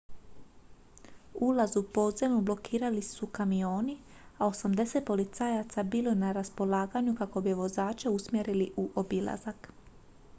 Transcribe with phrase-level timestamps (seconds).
[1.47, 3.97] ulaz u podzemnu blokirali su kamioni
[4.37, 9.73] a 80 policajaca bilo je na raspolaganju kako bi vozače usmjerili u obilazak